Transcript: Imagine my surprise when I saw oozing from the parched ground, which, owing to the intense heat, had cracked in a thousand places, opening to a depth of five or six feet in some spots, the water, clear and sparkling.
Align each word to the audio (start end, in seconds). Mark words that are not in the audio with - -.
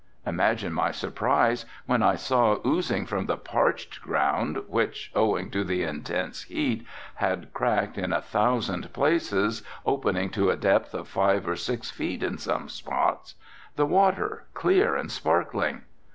Imagine 0.25 0.73
my 0.73 0.89
surprise 0.89 1.63
when 1.85 2.01
I 2.01 2.15
saw 2.15 2.57
oozing 2.65 3.05
from 3.05 3.27
the 3.27 3.37
parched 3.37 4.01
ground, 4.01 4.63
which, 4.67 5.11
owing 5.13 5.51
to 5.51 5.63
the 5.63 5.83
intense 5.83 6.41
heat, 6.45 6.87
had 7.17 7.53
cracked 7.53 7.99
in 7.99 8.11
a 8.11 8.19
thousand 8.19 8.91
places, 8.93 9.61
opening 9.85 10.31
to 10.31 10.49
a 10.49 10.55
depth 10.57 10.95
of 10.95 11.07
five 11.07 11.47
or 11.47 11.55
six 11.55 11.91
feet 11.91 12.23
in 12.23 12.39
some 12.39 12.67
spots, 12.67 13.35
the 13.75 13.85
water, 13.85 14.45
clear 14.55 14.95
and 14.95 15.11
sparkling. 15.11 15.83